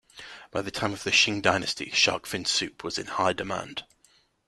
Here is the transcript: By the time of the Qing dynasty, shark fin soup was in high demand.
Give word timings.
By 0.49 0.63
the 0.63 0.71
time 0.71 0.93
of 0.93 1.03
the 1.03 1.11
Qing 1.11 1.43
dynasty, 1.43 1.91
shark 1.91 2.25
fin 2.25 2.45
soup 2.45 2.83
was 2.83 2.97
in 2.97 3.05
high 3.05 3.33
demand. 3.33 3.83